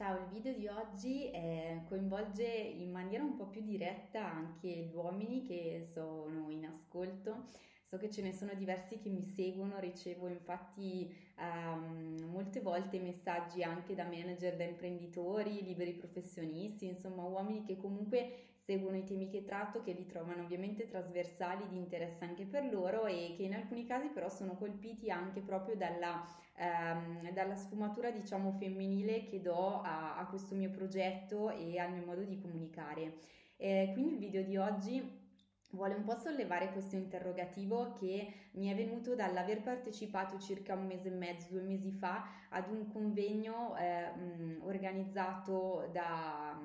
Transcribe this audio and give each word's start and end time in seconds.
Ciao, 0.00 0.16
il 0.16 0.28
video 0.32 0.54
di 0.54 0.66
oggi 0.66 1.30
eh, 1.30 1.82
coinvolge 1.86 2.46
in 2.46 2.90
maniera 2.90 3.22
un 3.22 3.36
po' 3.36 3.48
più 3.48 3.60
diretta 3.60 4.24
anche 4.24 4.66
gli 4.66 4.94
uomini 4.94 5.44
che 5.44 5.86
sono 5.92 6.48
in 6.48 6.64
ascolto. 6.64 7.44
So 7.84 7.98
che 7.98 8.10
ce 8.10 8.22
ne 8.22 8.32
sono 8.32 8.54
diversi 8.54 8.98
che 8.98 9.10
mi 9.10 9.22
seguono, 9.22 9.78
ricevo 9.78 10.26
infatti 10.28 11.14
um, 11.36 12.30
molte 12.30 12.60
volte 12.60 12.98
messaggi 12.98 13.62
anche 13.62 13.94
da 13.94 14.04
manager, 14.04 14.56
da 14.56 14.64
imprenditori, 14.64 15.62
liberi 15.62 15.92
professionisti, 15.92 16.86
insomma 16.86 17.24
uomini 17.24 17.62
che 17.62 17.76
comunque 17.76 18.49
seguono 18.70 18.98
i 18.98 19.04
temi 19.04 19.28
che 19.28 19.42
tratto, 19.42 19.82
che 19.82 19.90
li 19.90 20.06
trovano 20.06 20.44
ovviamente 20.44 20.86
trasversali 20.86 21.66
di 21.68 21.76
interesse 21.76 22.22
anche 22.22 22.44
per 22.44 22.72
loro 22.72 23.06
e 23.06 23.34
che 23.36 23.42
in 23.42 23.54
alcuni 23.54 23.84
casi 23.84 24.10
però 24.10 24.28
sono 24.28 24.54
colpiti 24.54 25.10
anche 25.10 25.40
proprio 25.40 25.74
dalla, 25.74 26.24
ehm, 26.54 27.32
dalla 27.32 27.56
sfumatura 27.56 28.12
diciamo 28.12 28.52
femminile 28.52 29.24
che 29.24 29.40
do 29.40 29.80
a, 29.80 30.16
a, 30.16 30.26
questo 30.26 30.54
mio 30.54 30.70
progetto 30.70 31.50
e 31.50 31.80
al 31.80 31.90
mio 31.90 32.04
modo 32.04 32.22
di 32.22 32.38
comunicare. 32.38 33.14
Eh, 33.56 33.90
quindi 33.92 34.12
il 34.12 34.18
video 34.18 34.44
di 34.44 34.56
oggi 34.56 35.18
vuole 35.72 35.94
un 35.94 36.04
po' 36.04 36.14
sollevare 36.14 36.70
questo 36.70 36.94
interrogativo 36.94 37.92
che 37.94 38.32
mi 38.52 38.68
è 38.68 38.76
venuto 38.76 39.16
dall'aver 39.16 39.62
partecipato 39.62 40.38
circa 40.38 40.74
un 40.74 40.86
mese 40.86 41.08
e 41.08 41.12
mezzo, 41.12 41.48
due 41.50 41.62
mesi 41.62 41.90
fa 41.90 42.24
ad 42.50 42.70
un 42.70 42.86
convegno 42.86 43.76
eh, 43.76 44.12
mh, 44.14 44.62
organizzato 44.62 45.88
da 45.92 46.56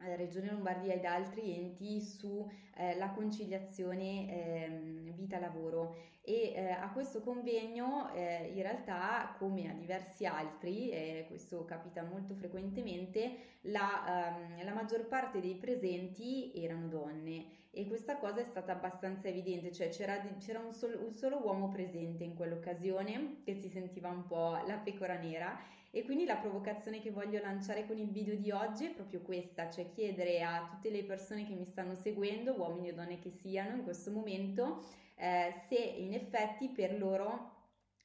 Regione 0.00 0.50
Lombardia 0.50 0.94
ed 0.94 1.04
altri 1.04 1.54
enti 1.54 2.00
sulla 2.00 2.46
eh, 2.76 3.14
conciliazione 3.14 4.28
eh, 4.28 5.12
vita-lavoro. 5.14 6.08
E 6.22 6.52
eh, 6.54 6.70
a 6.70 6.90
questo 6.92 7.20
convegno 7.22 8.12
eh, 8.12 8.52
in 8.54 8.62
realtà 8.62 9.34
come 9.38 9.70
a 9.70 9.72
diversi 9.72 10.26
altri, 10.26 11.24
questo 11.26 11.64
capita 11.64 12.02
molto 12.02 12.34
frequentemente, 12.34 13.58
la, 13.62 14.36
ehm, 14.36 14.64
la, 14.64 14.72
maggior 14.72 15.06
parte 15.06 15.40
dei 15.40 15.54
presenti 15.54 16.52
erano 16.54 16.88
donne. 16.88 17.58
E 17.72 17.86
questa 17.86 18.16
cosa 18.18 18.40
è 18.40 18.44
stata 18.44 18.72
abbastanza 18.72 19.28
evidente, 19.28 19.72
cioè 19.72 19.88
c'era, 19.90 20.20
c'era 20.38 20.58
un, 20.58 20.72
solo, 20.72 21.00
un 21.02 21.12
solo 21.12 21.40
uomo 21.42 21.68
presente 21.68 22.24
in 22.24 22.34
quell'occasione 22.34 23.42
che 23.44 23.54
si 23.54 23.68
sentiva 23.68 24.08
un 24.08 24.26
po' 24.26 24.60
la 24.66 24.76
pecora 24.76 25.16
nera 25.16 25.56
e 25.90 26.04
quindi 26.04 26.24
la 26.24 26.36
provocazione 26.36 27.00
che 27.00 27.10
voglio 27.10 27.40
lanciare 27.40 27.86
con 27.86 27.98
il 27.98 28.10
video 28.10 28.36
di 28.36 28.50
oggi 28.50 28.86
è 28.86 28.90
proprio 28.90 29.20
questa, 29.20 29.70
cioè 29.70 29.90
chiedere 29.90 30.42
a 30.42 30.68
tutte 30.70 30.90
le 30.90 31.02
persone 31.02 31.46
che 31.46 31.54
mi 31.54 31.64
stanno 31.64 31.96
seguendo, 31.96 32.52
uomini 32.52 32.90
o 32.90 32.94
donne 32.94 33.18
che 33.18 33.30
siano 33.30 33.74
in 33.74 33.82
questo 33.82 34.10
momento, 34.10 34.84
eh, 35.16 35.52
se 35.68 35.76
in 35.76 36.14
effetti 36.14 36.68
per 36.68 36.96
loro 36.96 37.58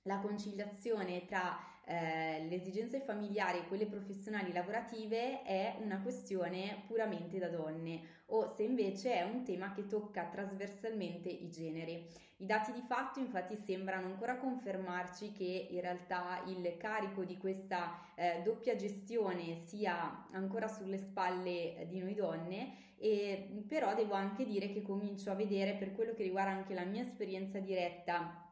la 0.03 0.19
conciliazione 0.19 1.25
tra 1.25 1.58
eh, 1.86 2.45
le 2.47 2.55
esigenze 2.55 3.00
familiari 3.00 3.59
e 3.59 3.67
quelle 3.67 3.86
professionali 3.86 4.52
lavorative 4.52 5.44
è 5.44 5.75
una 5.81 6.02
questione 6.02 6.83
puramente 6.88 7.38
da 7.38 7.47
donne 7.47 8.23
o 8.27 8.47
se 8.47 8.64
invece 8.64 9.14
è 9.14 9.23
un 9.23 9.44
tema 9.44 9.72
che 9.72 9.86
tocca 9.86 10.25
trasversalmente 10.25 11.30
i 11.30 11.50
generi. 11.50 12.08
I 12.38 12.45
dati 12.45 12.72
di 12.73 12.81
fatto 12.81 13.19
infatti 13.19 13.55
sembrano 13.55 14.08
ancora 14.08 14.38
confermarci 14.38 15.31
che 15.31 15.67
in 15.69 15.80
realtà 15.80 16.44
il 16.47 16.75
carico 16.77 17.23
di 17.23 17.38
questa 17.38 17.97
eh, 18.16 18.42
doppia 18.44 18.75
gestione 18.75 19.61
sia 19.66 20.27
ancora 20.31 20.67
sulle 20.67 20.97
spalle 20.97 21.86
di 21.88 21.99
noi 21.99 22.14
donne 22.14 22.83
e 22.97 23.64
però 23.67 23.94
devo 23.94 24.16
anche 24.16 24.45
dire 24.45 24.70
che 24.70 24.81
comincio 24.81 25.30
a 25.30 25.36
vedere 25.36 25.75
per 25.75 25.94
quello 25.94 26.14
che 26.14 26.23
riguarda 26.23 26.52
anche 26.52 26.73
la 26.73 26.83
mia 26.83 27.03
esperienza 27.03 27.59
diretta 27.59 28.44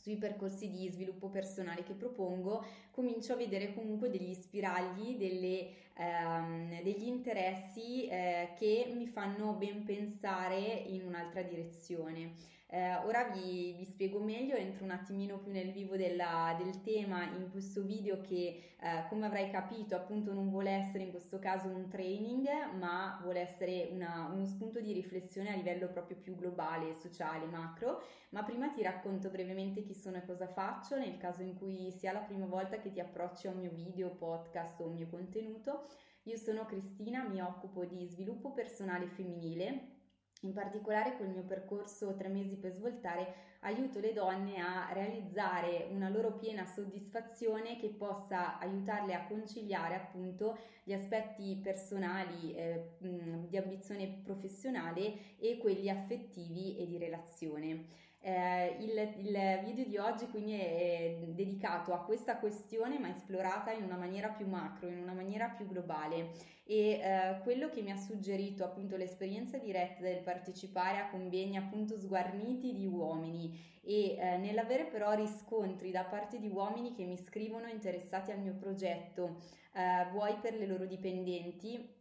sui 0.00 0.16
percorsi 0.16 0.70
di 0.70 0.88
sviluppo 0.88 1.28
personale 1.28 1.82
che 1.82 1.94
propongo, 1.94 2.64
comincio 2.98 3.34
a 3.34 3.36
vedere 3.36 3.74
comunque 3.74 4.10
degli 4.10 4.34
spiragli, 4.34 5.16
delle, 5.16 5.68
ehm, 5.94 6.82
degli 6.82 7.06
interessi 7.06 8.08
eh, 8.08 8.54
che 8.58 8.90
mi 8.92 9.06
fanno 9.06 9.52
ben 9.52 9.84
pensare 9.84 10.56
in 10.58 11.04
un'altra 11.06 11.42
direzione. 11.42 12.56
Eh, 12.70 12.96
ora 12.96 13.30
vi, 13.30 13.72
vi, 13.78 13.84
spiego 13.86 14.18
meglio, 14.18 14.54
entro 14.54 14.84
un 14.84 14.90
attimino 14.90 15.38
più 15.38 15.52
nel 15.52 15.70
vivo 15.70 15.96
della, 15.96 16.54
del 16.58 16.82
tema 16.82 17.24
in 17.24 17.50
questo 17.50 17.82
video 17.82 18.20
che 18.20 18.74
eh, 18.80 19.08
come 19.08 19.24
avrai 19.24 19.50
capito 19.50 19.96
appunto 19.96 20.34
non 20.34 20.50
vuole 20.50 20.70
essere 20.70 21.04
in 21.04 21.10
questo 21.10 21.38
caso 21.38 21.66
un 21.66 21.88
training 21.88 22.46
ma 22.78 23.18
vuole 23.22 23.40
essere 23.40 23.88
una, 23.90 24.30
uno 24.30 24.44
spunto 24.44 24.80
di 24.80 24.92
riflessione 24.92 25.50
a 25.50 25.56
livello 25.56 25.88
proprio 25.88 26.18
più 26.18 26.36
globale, 26.36 26.94
sociale, 26.94 27.46
macro, 27.46 28.02
ma 28.30 28.42
prima 28.42 28.68
ti 28.68 28.82
racconto 28.82 29.30
brevemente 29.30 29.82
chi 29.82 29.94
sono 29.94 30.18
e 30.18 30.26
cosa 30.26 30.46
faccio 30.46 30.98
nel 30.98 31.16
caso 31.16 31.40
in 31.40 31.56
cui 31.56 31.90
sia 31.90 32.12
la 32.12 32.20
prima 32.20 32.44
volta 32.44 32.78
che 32.78 32.87
ti 32.90 33.00
approcci 33.00 33.46
a 33.46 33.50
un 33.50 33.58
mio 33.58 33.70
video, 33.70 34.10
podcast 34.10 34.80
o 34.80 34.86
un 34.86 34.94
mio 34.94 35.08
contenuto. 35.08 35.86
Io 36.24 36.36
sono 36.36 36.66
Cristina, 36.66 37.26
mi 37.26 37.40
occupo 37.40 37.84
di 37.84 38.06
sviluppo 38.06 38.52
personale 38.52 39.06
femminile 39.06 39.96
in 40.42 40.52
particolare 40.52 41.16
col 41.16 41.28
mio 41.28 41.42
percorso 41.42 42.14
tre 42.14 42.28
mesi 42.28 42.56
per 42.56 42.72
svoltare 42.72 43.46
aiuto 43.60 43.98
le 43.98 44.12
donne 44.12 44.60
a 44.60 44.92
realizzare 44.92 45.88
una 45.90 46.08
loro 46.08 46.36
piena 46.36 46.64
soddisfazione 46.64 47.76
che 47.76 47.88
possa 47.88 48.58
aiutarle 48.58 49.14
a 49.14 49.26
conciliare 49.26 49.96
appunto 49.96 50.56
gli 50.84 50.92
aspetti 50.92 51.58
personali 51.60 52.54
eh, 52.54 52.96
di 52.98 53.56
ambizione 53.56 54.20
professionale 54.22 55.36
e 55.38 55.58
quelli 55.58 55.90
affettivi 55.90 56.76
e 56.76 56.86
di 56.86 56.98
relazione. 56.98 58.06
Eh, 58.20 58.76
il, 58.80 59.26
il, 59.26 59.60
video 59.64 59.84
di 59.84 59.96
oggi 59.96 60.26
quindi 60.26 60.58
è 60.58 61.18
dedicato 61.28 61.94
a 61.94 62.02
questa 62.02 62.38
questione 62.38 62.98
ma 62.98 63.08
esplorata 63.10 63.70
in 63.70 63.84
una 63.84 63.96
maniera 63.96 64.28
più 64.28 64.46
macro, 64.46 64.88
in 64.88 64.98
una 64.98 65.12
maniera 65.12 65.48
più 65.48 65.66
globale. 65.66 66.30
E 66.64 67.00
eh, 67.00 67.40
quello 67.44 67.70
che 67.70 67.80
mi 67.80 67.92
ha 67.92 67.96
suggerito 67.96 68.64
appunto 68.64 68.96
l'esperienza 68.96 69.56
diretta 69.56 70.02
del 70.02 70.20
partecipare 70.22 70.98
a 70.98 71.08
convegni 71.08 71.56
appunto 71.56 71.98
sguarniti 71.98 72.74
di 72.74 72.86
uomini 72.86 73.78
e 73.88 74.16
eh, 74.18 74.36
nell'avere 74.36 74.84
però 74.84 75.14
riscontri 75.14 75.90
da 75.90 76.04
parte 76.04 76.38
di 76.38 76.48
uomini 76.48 76.92
che 76.92 77.04
mi 77.04 77.16
scrivono 77.16 77.68
interessati 77.68 78.30
al 78.30 78.40
mio 78.40 78.52
progetto, 78.52 79.38
eh, 79.72 80.06
vuoi 80.10 80.36
per 80.42 80.54
le 80.54 80.66
loro 80.66 80.84
dipendenti 80.84 81.96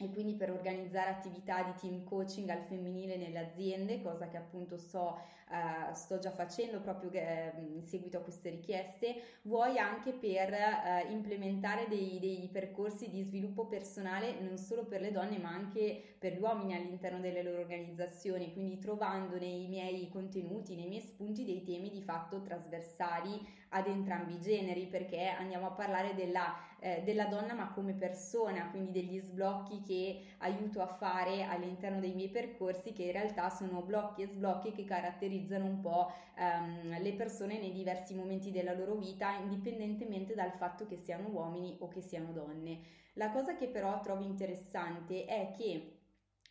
e 0.00 0.10
quindi 0.10 0.34
per 0.34 0.50
organizzare 0.50 1.10
attività 1.10 1.62
di 1.62 1.72
team 1.80 2.04
coaching 2.04 2.48
al 2.48 2.62
femminile 2.62 3.16
nelle 3.16 3.38
aziende, 3.38 4.00
cosa 4.00 4.28
che 4.28 4.36
appunto 4.36 4.76
so, 4.76 5.18
uh, 5.48 5.92
sto 5.92 6.18
già 6.18 6.30
facendo 6.30 6.80
proprio 6.80 7.10
eh, 7.12 7.52
in 7.74 7.84
seguito 7.84 8.18
a 8.18 8.20
queste 8.20 8.50
richieste, 8.50 9.20
vuoi 9.42 9.78
anche 9.78 10.12
per 10.12 10.52
uh, 10.52 11.10
implementare 11.10 11.86
dei, 11.88 12.18
dei, 12.20 12.48
percorsi 12.52 13.10
di 13.10 13.22
sviluppo 13.22 13.66
personale 13.66 14.38
non 14.40 14.56
solo 14.56 14.84
per 14.84 15.00
le 15.00 15.10
donne 15.10 15.38
ma 15.38 15.50
anche 15.50 16.00
per 16.18 16.34
gli 16.34 16.40
uomini 16.40 16.74
all'interno 16.74 17.18
delle 17.18 17.42
loro 17.42 17.60
organizzazioni, 17.60 18.52
quindi 18.52 18.78
trovando 18.78 19.36
nei 19.36 19.66
miei 19.66 20.08
contenuti, 20.08 20.76
nei 20.76 20.86
miei 20.86 21.02
spunti 21.02 21.44
dei 21.44 21.62
temi 21.64 21.90
di 21.90 22.02
fatto 22.02 22.40
trasversali 22.40 23.56
ad 23.70 23.86
entrambi 23.86 24.34
i 24.34 24.40
generi, 24.40 24.86
perché 24.86 25.26
andiamo 25.26 25.66
a 25.66 25.70
parlare 25.72 26.14
della, 26.14 26.56
eh, 26.78 27.02
della 27.04 27.26
donna 27.26 27.52
ma 27.52 27.70
come 27.72 27.92
persona, 27.92 28.70
quindi 28.70 28.92
degli 28.92 29.18
sblocchi 29.18 29.82
che 29.88 30.20
aiuto 30.38 30.82
a 30.82 30.86
fare 30.86 31.44
all'interno 31.44 31.98
dei 31.98 32.12
miei 32.12 32.28
percorsi 32.28 32.92
che 32.92 33.04
in 33.04 33.12
realtà 33.12 33.48
sono 33.48 33.80
blocchi 33.80 34.22
e 34.22 34.26
sblocchi 34.26 34.72
che 34.72 34.84
caratterizzano 34.84 35.64
un 35.64 35.80
po' 35.80 36.12
ehm, 36.36 37.00
le 37.00 37.12
persone 37.14 37.58
nei 37.58 37.72
diversi 37.72 38.14
momenti 38.14 38.50
della 38.50 38.74
loro 38.74 38.94
vita 38.94 39.38
indipendentemente 39.38 40.34
dal 40.34 40.52
fatto 40.52 40.86
che 40.86 40.98
siano 40.98 41.28
uomini 41.28 41.76
o 41.80 41.88
che 41.88 42.02
siano 42.02 42.32
donne. 42.32 42.80
La 43.14 43.30
cosa 43.30 43.56
che 43.56 43.68
però 43.68 44.00
trovo 44.00 44.22
interessante 44.22 45.24
è 45.24 45.52
che 45.56 45.94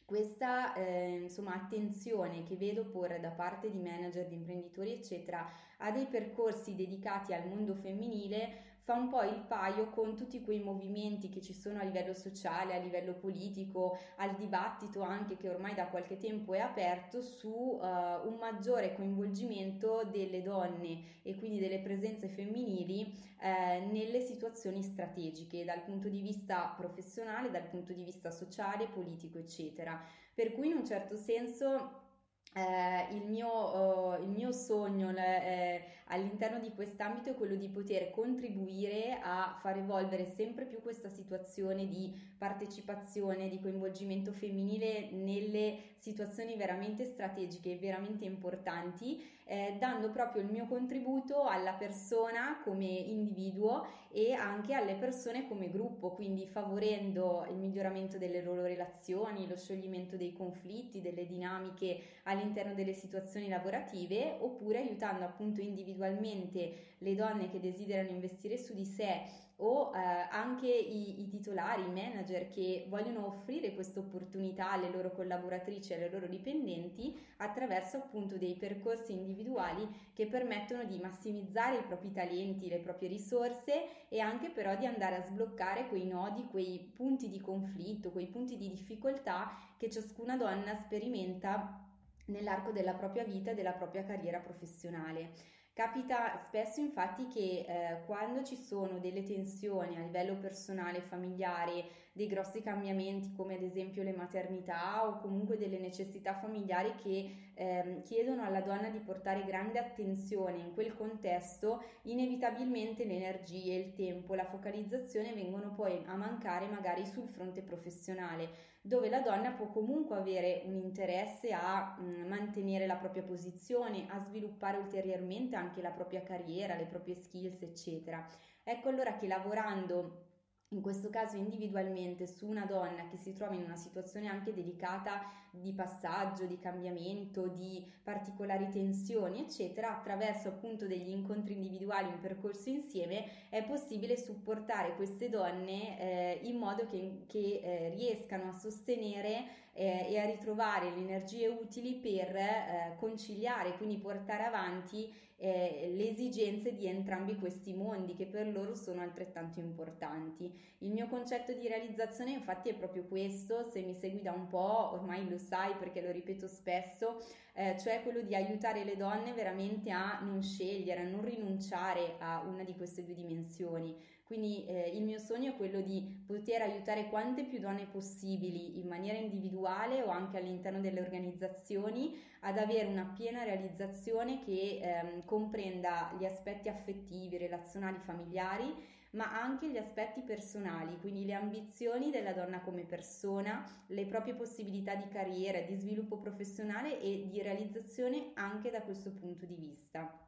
questa 0.03 0.73
eh, 0.73 1.19
insomma, 1.23 1.53
attenzione 1.53 2.43
che 2.43 2.55
vedo 2.55 2.85
porre 2.85 3.19
da 3.19 3.31
parte 3.31 3.69
di 3.69 3.79
manager, 3.79 4.25
di 4.25 4.35
imprenditori, 4.35 4.93
eccetera, 4.93 5.45
a 5.79 5.91
dei 5.91 6.05
percorsi 6.05 6.75
dedicati 6.75 7.33
al 7.33 7.47
mondo 7.49 7.75
femminile 7.75 8.66
fa 8.87 8.93
un 8.93 9.09
po' 9.09 9.21
il 9.23 9.43
paio 9.45 9.89
con 9.89 10.15
tutti 10.15 10.41
quei 10.41 10.61
movimenti 10.61 11.27
che 11.27 11.41
ci 11.41 11.53
sono 11.53 11.77
a 11.81 11.83
livello 11.83 12.13
sociale, 12.13 12.73
a 12.73 12.79
livello 12.79 13.15
politico, 13.15 13.99
al 14.15 14.33
dibattito 14.37 15.01
anche 15.01 15.35
che 15.35 15.49
ormai 15.49 15.73
da 15.73 15.87
qualche 15.87 16.17
tempo 16.17 16.53
è 16.53 16.59
aperto 16.59 17.19
su 17.19 17.49
uh, 17.49 17.81
un 17.81 18.37
maggiore 18.39 18.93
coinvolgimento 18.93 20.07
delle 20.09 20.41
donne 20.41 21.19
e 21.21 21.35
quindi 21.35 21.59
delle 21.59 21.79
presenze 21.79 22.29
femminili 22.29 23.13
eh, 23.41 23.81
nelle 23.91 24.21
situazioni 24.21 24.81
strategiche 24.81 25.65
dal 25.65 25.83
punto 25.83 26.07
di 26.07 26.21
vista 26.21 26.73
professionale, 26.77 27.51
dal 27.51 27.67
punto 27.67 27.91
di 27.91 28.05
vista 28.05 28.31
sociale, 28.31 28.87
politico, 28.87 29.37
eccetera. 29.37 30.01
Per 30.33 30.53
cui 30.53 30.69
in 30.69 30.77
un 30.77 30.85
certo 30.85 31.17
senso 31.17 32.05
eh, 32.53 33.13
il, 33.13 33.25
mio, 33.25 33.49
uh, 33.49 34.21
il, 34.21 34.29
mio, 34.29 34.51
sogno 34.51 35.09
eh, 35.09 35.83
all'interno 36.07 36.59
di 36.59 36.73
quest'ambito 36.73 37.29
è 37.29 37.35
quello 37.35 37.55
di 37.55 37.69
poter 37.69 38.11
contribuire 38.11 39.19
a 39.21 39.57
far 39.61 39.77
evolvere 39.77 40.25
sempre 40.25 40.65
più 40.65 40.81
questa 40.81 41.09
situazione 41.09 41.87
di 41.87 42.13
partecipazione, 42.37 43.49
di 43.49 43.59
coinvolgimento 43.59 44.31
femminile 44.31 45.09
nelle 45.11 45.95
situazioni 45.97 46.55
veramente 46.55 47.05
strategiche 47.05 47.71
e 47.71 47.77
veramente 47.77 48.25
importanti 48.25 49.35
eh, 49.47 49.75
dando 49.79 50.09
proprio 50.11 50.41
il 50.41 50.49
mio 50.49 50.65
contributo 50.65 51.43
alla 51.43 51.73
persona 51.73 52.59
come 52.63 52.85
individuo 52.85 53.85
e 54.11 54.33
anche 54.33 54.73
alle 54.73 54.95
persone 54.95 55.47
come 55.47 55.69
gruppo, 55.69 56.11
quindi 56.11 56.45
favorendo 56.45 57.45
il 57.49 57.55
miglioramento 57.55 58.17
delle 58.17 58.41
loro 58.41 58.63
relazioni, 58.63 59.47
lo 59.47 59.55
scioglimento 59.55 60.17
dei 60.17 60.33
conflitti, 60.33 61.01
delle 61.01 61.25
dinamiche 61.25 61.99
all'interno 62.23 62.73
delle 62.73 62.93
situazioni 62.93 63.47
lavorative, 63.47 64.37
oppure 64.39 64.79
aiutando 64.79 65.23
appunto 65.23 65.61
individualmente 65.61 65.96
le 66.05 67.15
donne 67.15 67.49
che 67.49 67.59
desiderano 67.59 68.09
investire 68.09 68.57
su 68.57 68.73
di 68.73 68.85
sé 68.85 69.45
o 69.59 69.91
eh, 69.91 69.97
anche 70.29 70.67
i, 70.67 71.21
i, 71.21 71.27
titolari, 71.29 71.81
i 71.81 71.91
manager 71.91 72.47
che 72.49 72.85
vogliono 72.89 73.25
offrire 73.25 73.73
questa 73.73 73.99
opportunità 73.99 74.71
alle 74.71 74.91
loro 74.91 75.11
collaboratrici 75.11 75.93
alle 75.93 76.11
loro 76.11 76.27
dipendenti 76.27 77.19
attraverso 77.37 77.97
appunto 77.97 78.37
dei 78.37 78.55
percorsi 78.55 79.13
individuali 79.13 79.87
che 80.13 80.27
permettono 80.27 80.83
di 80.83 80.99
massimizzare 80.99 81.77
i 81.79 81.83
propri 81.83 82.11
talenti, 82.11 82.69
le 82.69 82.77
proprie 82.77 83.09
risorse 83.09 84.07
e 84.09 84.19
anche 84.19 84.49
però 84.49 84.75
di 84.75 84.85
andare 84.85 85.15
a 85.15 85.23
sbloccare 85.23 85.87
quei 85.87 86.05
nodi, 86.05 86.45
quei 86.45 86.91
punti 86.95 87.27
di 87.27 87.41
conflitto, 87.41 88.11
quei 88.11 88.27
punti 88.27 88.57
di 88.57 88.69
difficoltà 88.69 89.57
che 89.77 89.89
ciascuna 89.89 90.37
donna 90.37 90.75
sperimenta 90.75 91.83
nell'arco 92.27 92.71
della 92.71 92.93
propria 92.93 93.23
vita 93.23 93.51
e 93.51 93.55
della 93.55 93.71
propria 93.71 94.03
carriera 94.03 94.39
professionale. 94.39 95.55
Capita 95.77 96.35
spesso 96.37 96.79
infatti 96.79 97.27
che 97.27 97.63
eh, 97.67 98.03
quando 98.07 98.41
ci 98.41 98.55
sono 98.55 98.97
delle 98.97 99.21
tensioni 99.21 99.95
a 99.95 99.99
livello 99.99 100.33
personale, 100.37 101.01
familiare, 101.01 101.85
dei 102.13 102.25
grossi 102.25 102.63
cambiamenti 102.63 103.31
come 103.35 103.57
ad 103.57 103.61
esempio 103.61 104.01
le 104.01 104.15
maternità 104.15 105.07
o 105.07 105.19
comunque 105.19 105.55
delle 105.55 105.77
necessità 105.77 106.33
familiari 106.33 106.95
che 106.95 107.51
eh, 107.53 108.01
chiedono 108.05 108.43
alla 108.43 108.61
donna 108.61 108.89
di 108.89 108.97
portare 108.97 109.45
grande 109.45 109.77
attenzione 109.77 110.57
in 110.57 110.73
quel 110.73 110.95
contesto, 110.95 111.83
inevitabilmente 112.05 113.05
le 113.05 113.13
energie, 113.13 113.75
il 113.75 113.93
tempo, 113.93 114.33
la 114.33 114.45
focalizzazione 114.45 115.31
vengono 115.33 115.75
poi 115.75 116.01
a 116.07 116.15
mancare 116.15 116.65
magari 116.65 117.05
sul 117.05 117.27
fronte 117.27 117.61
professionale 117.61 118.67
dove 118.87 119.09
la 119.09 119.19
donna 119.19 119.51
può 119.51 119.67
comunque 119.67 120.15
avere 120.15 120.61
un 120.65 120.77
interesse 120.77 121.51
a 121.51 121.97
mh, 121.99 122.03
mm, 122.03 122.27
mantenere 122.27 122.87
la 122.87 122.95
propria 122.95 123.21
posizione, 123.21 124.05
a 124.07 124.17
sviluppare 124.19 124.77
ulteriormente 124.77 125.57
anche 125.57 125.66
la 125.75 125.91
propria 125.91 126.23
carriera, 126.23 126.75
le 126.75 126.85
proprie 126.85 127.15
skills, 127.15 127.61
eccetera. 127.61 128.27
Ecco 128.63 128.89
allora 128.89 129.17
che 129.17 129.27
lavorando 129.27 130.25
in 130.71 130.81
questo 130.81 131.09
caso 131.09 131.37
individualmente 131.37 132.27
su 132.27 132.45
una 132.45 132.65
donna 132.65 133.07
che 133.07 133.15
si 133.15 133.31
trova 133.31 133.53
in 133.53 133.63
una 133.63 133.77
situazione 133.77 134.27
anche 134.27 134.53
delicata 134.53 135.21
di 135.49 135.71
passaggio, 135.71 136.45
di 136.45 136.59
cambiamento, 136.59 137.47
di 137.47 137.89
particolari 138.03 138.69
tensioni, 138.69 139.39
eccetera, 139.39 139.97
attraverso 139.97 140.49
appunto 140.49 140.85
degli 140.85 141.09
incontri 141.09 141.53
individuali, 141.53 142.07
un 142.09 142.19
percorso 142.19 142.69
insieme, 142.69 143.47
è 143.49 143.63
possibile 143.63 144.17
supportare 144.17 144.95
queste 144.95 145.29
donne 145.29 145.99
eh, 145.99 146.39
in 146.43 146.57
modo 146.57 146.85
che, 146.85 147.23
che 147.27 147.61
eh, 147.63 147.89
riescano 147.95 148.49
a 148.49 148.57
sostenere 148.57 149.45
eh, 149.77 150.07
e 150.09 150.19
a 150.19 150.25
ritrovare 150.25 150.89
le 150.89 151.01
energie 151.01 151.47
utili 151.47 151.93
per 151.95 152.35
eh, 152.35 152.95
conciliare, 152.97 153.77
quindi 153.77 153.97
portare 153.97 154.43
avanti 154.43 155.13
eh, 155.39 155.91
le 155.95 156.09
esigenze 156.09 156.73
di 156.73 156.87
entrambi 156.87 157.35
questi 157.35 157.73
mondi 157.73 158.15
che 158.15 158.25
per 158.25 158.47
loro 158.47 158.73
sono 158.73 159.01
altrettanto 159.01 159.59
importanti. 159.59 160.51
Il 160.79 160.91
mio 160.91 161.07
concetto 161.07 161.53
di 161.53 161.67
realizzazione 161.67 162.31
infatti 162.31 162.69
è 162.69 162.73
proprio 162.73 163.03
questo, 163.03 163.69
se 163.69 163.81
mi 163.81 163.93
segui 163.93 164.23
da 164.23 164.31
un 164.31 164.47
po' 164.47 164.93
ormai 164.93 165.29
lo 165.29 165.37
sai 165.37 165.75
perché 165.75 166.01
lo 166.01 166.11
ripeto 166.11 166.47
spesso, 166.47 167.23
eh, 167.57 167.75
cioè 167.79 168.03
quello 168.03 168.21
di 168.21 168.35
aiutare 168.35 168.83
le 168.83 168.95
donne 168.95 169.33
veramente 169.33 169.89
a 169.89 170.19
non 170.21 170.43
scegliere, 170.43 171.01
a 171.01 171.09
non 171.09 171.23
rinunciare 171.23 172.15
a 172.19 172.43
una 172.47 172.63
di 172.63 172.75
queste 172.75 173.03
due 173.03 173.15
dimensioni. 173.15 173.95
Quindi 174.23 174.65
eh, 174.67 174.91
il 174.93 175.03
mio 175.03 175.17
sogno 175.17 175.53
è 175.53 175.55
quello 175.55 175.81
di 175.81 176.23
poter 176.27 176.61
aiutare 176.61 177.09
quante 177.09 177.45
più 177.45 177.59
donne 177.59 177.87
possibili 177.87 178.77
in 178.79 178.87
maniera 178.87 179.17
individuale 179.17 180.03
o 180.03 180.09
anche 180.09 180.37
all'interno 180.37 180.81
delle 180.81 181.01
organizzazioni 181.01 182.15
ad 182.41 182.59
avere 182.59 182.85
una 182.85 183.11
piena 183.17 183.43
realizzazione 183.43 184.39
che 184.39 184.79
ehm, 184.79 185.25
comprenda 185.25 186.13
gli 186.19 186.25
aspetti 186.25 186.69
affettivi, 186.69 187.37
relazionali, 187.37 187.97
familiari, 187.97 188.71
ma 189.11 189.41
anche 189.41 189.69
gli 189.69 189.77
aspetti 189.77 190.21
personali, 190.21 190.97
quindi 190.99 191.25
le 191.25 191.33
ambizioni 191.33 192.11
della 192.11 192.33
donna 192.33 192.61
come 192.61 192.83
persona, 192.83 193.63
le 193.87 194.05
proprie 194.05 194.33
possibilità 194.33 194.95
di 194.95 195.07
carriera, 195.07 195.61
di 195.61 195.75
sviluppo 195.75 196.17
professionale 196.17 196.99
e 196.99 197.27
di 197.29 197.41
realizzazione 197.41 198.31
anche 198.33 198.69
da 198.69 198.81
questo 198.81 199.11
punto 199.11 199.45
di 199.45 199.55
vista. 199.55 200.19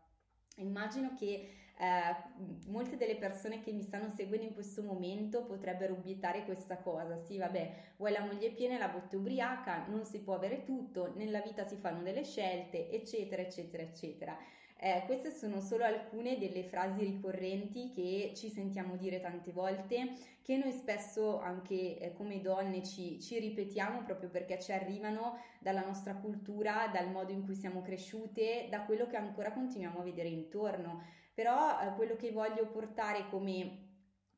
Immagino 0.57 1.13
che 1.15 1.49
eh, 1.81 2.67
molte 2.67 2.97
delle 2.97 3.15
persone 3.15 3.61
che 3.61 3.71
mi 3.71 3.81
stanno 3.81 4.09
seguendo 4.09 4.45
in 4.45 4.53
questo 4.53 4.83
momento 4.83 5.45
potrebbero 5.45 5.93
obiettare 5.93 6.43
questa 6.43 6.77
cosa. 6.77 7.17
Sì, 7.17 7.37
vabbè, 7.37 7.93
vuoi 7.97 8.11
la 8.11 8.25
moglie 8.25 8.51
piena 8.51 8.75
e 8.75 8.79
la 8.79 8.89
botte 8.89 9.15
ubriaca, 9.15 9.87
non 9.87 10.03
si 10.03 10.19
può 10.19 10.35
avere 10.35 10.65
tutto, 10.65 11.13
nella 11.15 11.39
vita 11.39 11.65
si 11.65 11.77
fanno 11.77 12.01
delle 12.03 12.25
scelte, 12.25 12.89
eccetera, 12.89 13.41
eccetera, 13.41 13.83
eccetera. 13.83 14.37
Eh, 14.81 15.03
queste 15.07 15.29
sono 15.29 15.59
solo 15.59 15.83
alcune 15.83 16.37
delle 16.37 16.63
frasi 16.63 17.03
ricorrenti 17.03 17.91
che 17.91 18.31
ci 18.33 18.49
sentiamo 18.49 18.95
dire 18.95 19.19
tante 19.19 19.51
volte, 19.51 20.13
che 20.41 20.55
noi 20.55 20.71
spesso 20.71 21.37
anche 21.41 21.99
eh, 21.99 22.13
come 22.13 22.39
donne 22.39 22.81
ci, 22.81 23.19
ci, 23.19 23.39
ripetiamo 23.39 24.03
proprio 24.03 24.29
perché 24.29 24.57
ci 24.57 24.71
arrivano 24.71 25.37
dalla 25.59 25.85
nostra 25.85 26.15
cultura, 26.15 26.89
dal 26.93 27.11
modo 27.11 27.33
in 27.33 27.43
cui 27.43 27.55
siamo 27.55 27.81
cresciute, 27.81 28.67
da 28.69 28.85
quello 28.85 29.05
che 29.07 29.17
ancora 29.17 29.51
continuiamo 29.51 29.99
a 29.99 30.03
vedere 30.03 30.29
intorno. 30.29 31.03
Però 31.33 31.77
eh, 31.81 31.93
quello 31.95 32.15
che 32.15 32.31
voglio 32.31 32.65
portare 32.67 33.27
come 33.29 33.88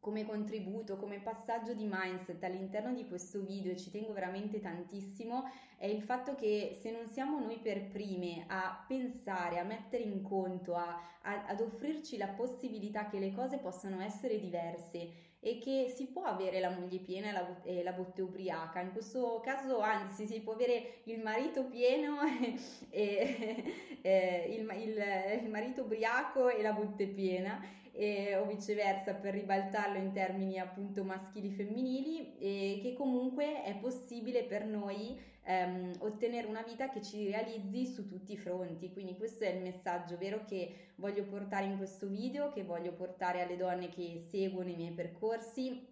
come 0.01 0.25
contributo, 0.25 0.97
come 0.97 1.19
passaggio 1.19 1.75
di 1.75 1.87
mindset 1.87 2.43
all'interno 2.43 2.91
di 2.91 3.07
questo 3.07 3.39
video, 3.41 3.71
e 3.71 3.77
ci 3.77 3.91
tengo 3.91 4.13
veramente 4.13 4.59
tantissimo, 4.59 5.47
è 5.77 5.85
il 5.85 6.01
fatto 6.01 6.33
che 6.33 6.75
se 6.81 6.89
non 6.89 7.07
siamo 7.07 7.39
noi 7.39 7.59
per 7.59 7.87
prime 7.89 8.45
a 8.47 8.83
pensare, 8.87 9.59
a 9.59 9.63
mettere 9.63 10.01
in 10.01 10.23
conto, 10.23 10.75
a, 10.75 10.99
a, 11.21 11.45
ad 11.45 11.61
offrirci 11.61 12.17
la 12.17 12.29
possibilità 12.29 13.07
che 13.09 13.19
le 13.19 13.31
cose 13.31 13.59
possano 13.59 14.01
essere 14.01 14.39
diverse 14.39 15.29
e 15.39 15.59
che 15.59 15.91
si 15.95 16.07
può 16.07 16.23
avere 16.23 16.59
la 16.59 16.69
moglie 16.69 16.99
piena 16.99 17.29
e 17.29 17.31
la, 17.31 17.61
e 17.63 17.83
la 17.83 17.93
botte 17.93 18.23
ubriaca. 18.23 18.79
In 18.79 18.91
questo 18.91 19.39
caso, 19.43 19.79
anzi, 19.81 20.25
si 20.25 20.39
può 20.41 20.53
avere 20.53 21.01
il 21.05 21.19
marito 21.19 21.65
pieno 21.65 22.17
e, 22.89 23.99
e 24.01 24.45
il, 24.49 24.71
il, 24.81 25.43
il 25.43 25.49
marito 25.49 25.81
ubriaco 25.81 26.49
e 26.49 26.61
la 26.63 26.73
botte 26.73 27.07
piena. 27.07 27.79
E, 27.93 28.35
o 28.37 28.45
viceversa 28.45 29.13
per 29.15 29.33
ribaltarlo 29.33 29.97
in 29.97 30.13
termini 30.13 30.57
appunto 30.59 31.03
maschili 31.03 31.51
femminili 31.51 32.37
e 32.37 32.79
che 32.81 32.93
comunque 32.93 33.63
è 33.63 33.75
possibile 33.75 34.43
per 34.43 34.65
noi 34.65 35.19
ehm, 35.43 35.95
ottenere 35.99 36.47
una 36.47 36.61
vita 36.61 36.89
che 36.89 37.01
ci 37.01 37.25
realizzi 37.25 37.85
su 37.85 38.07
tutti 38.07 38.33
i 38.33 38.37
fronti. 38.37 38.91
Quindi 38.93 39.17
questo 39.17 39.43
è 39.43 39.49
il 39.49 39.61
messaggio 39.61 40.17
vero 40.17 40.45
che 40.45 40.91
voglio 40.95 41.25
portare 41.25 41.65
in 41.65 41.77
questo 41.77 42.07
video, 42.07 42.49
che 42.49 42.63
voglio 42.63 42.93
portare 42.93 43.41
alle 43.41 43.57
donne 43.57 43.89
che 43.89 44.21
seguono 44.29 44.69
i 44.69 44.75
miei 44.75 44.91
percorsi 44.91 45.90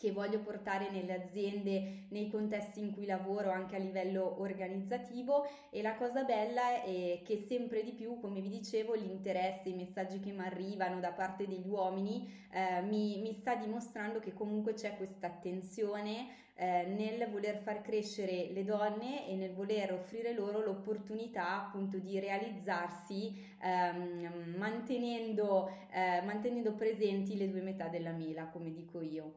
che 0.00 0.12
voglio 0.12 0.38
portare 0.38 0.90
nelle 0.90 1.12
aziende, 1.12 2.06
nei 2.08 2.30
contesti 2.30 2.80
in 2.80 2.90
cui 2.90 3.04
lavoro 3.04 3.50
anche 3.50 3.76
a 3.76 3.78
livello 3.78 4.40
organizzativo 4.40 5.46
e 5.68 5.82
la 5.82 5.94
cosa 5.94 6.24
bella 6.24 6.82
è 6.82 7.20
che 7.22 7.36
sempre 7.36 7.84
di 7.84 7.92
più, 7.92 8.18
come 8.18 8.40
vi 8.40 8.48
dicevo, 8.48 8.94
l'interesse, 8.94 9.68
i 9.68 9.74
messaggi 9.74 10.18
che 10.18 10.32
mi 10.32 10.40
arrivano 10.40 11.00
da 11.00 11.10
parte 11.10 11.46
degli 11.46 11.68
uomini 11.68 12.26
eh, 12.50 12.80
mi, 12.80 13.20
mi, 13.20 13.34
sta 13.34 13.54
dimostrando 13.56 14.20
che 14.20 14.32
comunque 14.32 14.72
c'è 14.72 14.96
questa 14.96 15.26
attenzione 15.26 16.28
eh, 16.54 16.86
nel 16.86 17.28
voler 17.30 17.58
far 17.58 17.82
crescere 17.82 18.48
le 18.52 18.64
donne 18.64 19.28
e 19.28 19.34
nel 19.34 19.52
voler 19.52 19.92
offrire 19.92 20.32
loro 20.32 20.64
l'opportunità 20.64 21.66
appunto 21.66 21.98
di 21.98 22.18
realizzarsi 22.18 23.54
ehm, 23.62 24.54
mantenendo, 24.56 25.70
eh, 25.90 26.22
mantenendo 26.22 26.72
presenti 26.72 27.36
le 27.36 27.50
due 27.50 27.60
metà 27.60 27.88
della 27.88 28.12
mela, 28.12 28.46
come 28.46 28.72
dico 28.72 29.00
io. 29.00 29.34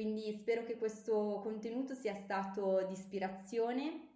Quindi 0.00 0.32
spero 0.32 0.64
che 0.64 0.78
questo 0.78 1.40
contenuto 1.42 1.92
sia 1.92 2.14
stato 2.14 2.86
di 2.86 2.94
ispirazione. 2.94 4.09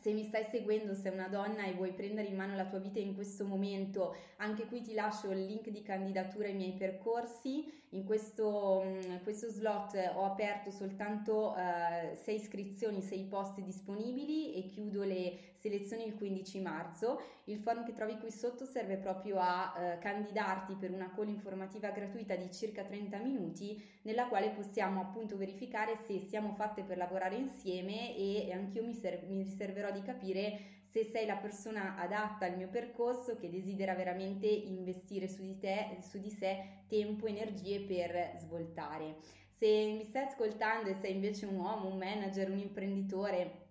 Se 0.00 0.12
mi 0.12 0.24
stai 0.24 0.44
seguendo, 0.44 0.94
sei 0.94 1.12
una 1.12 1.28
donna 1.28 1.66
e 1.66 1.74
vuoi 1.74 1.92
prendere 1.92 2.28
in 2.28 2.34
mano 2.34 2.56
la 2.56 2.64
tua 2.64 2.78
vita 2.78 2.98
in 2.98 3.14
questo 3.14 3.44
momento, 3.44 4.16
anche 4.36 4.64
qui 4.64 4.80
ti 4.80 4.94
lascio 4.94 5.30
il 5.30 5.44
link 5.44 5.68
di 5.68 5.82
candidatura 5.82 6.46
ai 6.46 6.54
miei 6.54 6.72
percorsi. 6.72 7.78
In 7.90 8.04
questo, 8.04 8.82
mm, 8.82 9.16
questo 9.24 9.50
slot 9.50 10.12
ho 10.14 10.24
aperto 10.24 10.70
soltanto 10.70 11.54
uh, 11.54 12.16
sei 12.16 12.36
iscrizioni, 12.36 13.02
sei 13.02 13.24
posti 13.24 13.62
disponibili 13.62 14.54
e 14.54 14.68
chiudo 14.68 15.02
le 15.02 15.36
selezioni 15.56 16.06
il 16.06 16.14
15 16.14 16.60
marzo. 16.60 17.20
Il 17.44 17.58
form 17.58 17.84
che 17.84 17.92
trovi 17.92 18.16
qui 18.16 18.30
sotto 18.30 18.64
serve 18.64 18.96
proprio 18.96 19.38
a 19.38 19.74
uh, 19.74 20.00
candidarti 20.00 20.76
per 20.76 20.92
una 20.92 21.12
call 21.14 21.28
informativa 21.28 21.90
gratuita 21.90 22.36
di 22.36 22.50
circa 22.52 22.84
30 22.84 23.18
minuti 23.18 23.82
nella 24.02 24.28
quale 24.28 24.50
possiamo 24.50 25.00
appunto 25.00 25.36
verificare 25.36 25.96
se 26.06 26.20
siamo 26.20 26.54
fatte 26.54 26.82
per 26.84 26.96
lavorare 26.96 27.34
insieme 27.34 28.16
e 28.16 28.52
anch'io 28.52 28.84
mi, 28.84 28.94
ser- 28.94 29.26
mi 29.26 29.42
riserverò 29.42 29.89
di 29.90 30.02
capire 30.02 30.78
se 30.90 31.04
sei 31.04 31.24
la 31.24 31.36
persona 31.36 31.96
adatta 31.96 32.46
al 32.46 32.56
mio 32.56 32.68
percorso 32.68 33.36
che 33.36 33.48
desidera 33.48 33.94
veramente 33.94 34.46
investire 34.46 35.28
su 35.28 35.42
di 35.42 35.56
te, 35.58 35.98
su 36.00 36.18
di 36.18 36.30
sé 36.30 36.82
tempo 36.88 37.26
e 37.26 37.30
energie 37.30 37.80
per 37.80 38.32
svoltare. 38.38 39.16
Se 39.48 39.66
mi 39.66 40.04
stai 40.04 40.24
ascoltando 40.24 40.88
e 40.88 40.94
sei 40.94 41.14
invece 41.14 41.46
un 41.46 41.56
uomo, 41.56 41.88
un 41.88 41.98
manager, 41.98 42.50
un 42.50 42.58
imprenditore 42.58 43.68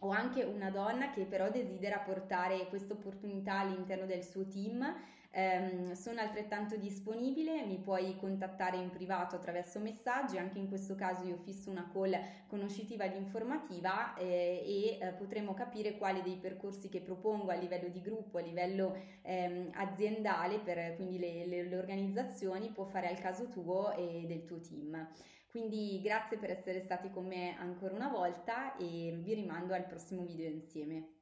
o 0.00 0.10
anche 0.10 0.44
una 0.44 0.70
donna 0.70 1.10
che 1.10 1.24
però 1.24 1.50
desidera 1.50 1.98
portare 1.98 2.68
questa 2.68 2.94
opportunità 2.94 3.58
all'interno 3.58 4.06
del 4.06 4.22
suo 4.22 4.46
team, 4.46 4.84
ehm, 5.30 5.92
sono 5.92 6.20
altrettanto 6.20 6.76
disponibile, 6.76 7.64
mi 7.64 7.78
puoi 7.78 8.16
contattare 8.16 8.76
in 8.76 8.90
privato 8.90 9.36
attraverso 9.36 9.78
messaggi, 9.78 10.38
anche 10.38 10.58
in 10.58 10.68
questo 10.68 10.94
caso 10.94 11.24
io 11.24 11.36
fisso 11.36 11.70
una 11.70 11.88
call 11.92 12.18
conoscitiva 12.46 13.04
ed 13.04 13.14
informativa 13.14 14.14
eh, 14.14 14.62
e 14.64 14.98
eh, 15.00 15.12
potremo 15.12 15.54
capire 15.54 15.96
quali 15.96 16.22
dei 16.22 16.36
percorsi 16.36 16.88
che 16.88 17.00
propongo 17.00 17.50
a 17.50 17.54
livello 17.54 17.88
di 17.88 18.00
gruppo, 18.00 18.38
a 18.38 18.42
livello 18.42 18.96
ehm, 19.22 19.70
aziendale, 19.74 20.58
per 20.58 20.96
quindi 20.96 21.18
le, 21.18 21.46
le, 21.46 21.62
le 21.64 21.76
organizzazioni, 21.76 22.70
può 22.70 22.84
fare 22.84 23.08
al 23.08 23.18
caso 23.18 23.48
tuo 23.48 23.92
e 23.92 24.24
del 24.26 24.44
tuo 24.44 24.60
team. 24.60 25.08
Quindi 25.50 26.00
grazie 26.00 26.36
per 26.36 26.50
essere 26.50 26.80
stati 26.80 27.10
con 27.10 27.26
me 27.26 27.56
ancora 27.58 27.94
una 27.94 28.08
volta 28.08 28.76
e 28.76 29.18
vi 29.20 29.34
rimando 29.34 29.74
al 29.74 29.84
prossimo 29.84 30.22
video 30.22 30.48
insieme. 30.48 31.19